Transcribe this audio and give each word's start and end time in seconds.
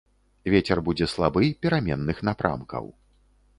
Вецер 0.53 0.81
будзе 0.87 1.09
слабы 1.13 1.43
пераменных 1.67 2.25
напрамкаў. 2.31 2.93